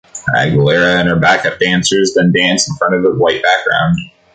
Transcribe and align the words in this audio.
Aguilera 0.35 0.99
and 0.99 1.07
her 1.09 1.15
backup 1.15 1.59
dancers 1.59 2.13
then 2.15 2.31
dance 2.31 2.67
in 2.67 2.75
front 2.77 2.95
of 2.95 3.05
a 3.05 3.11
white 3.17 3.43
background. 3.43 3.97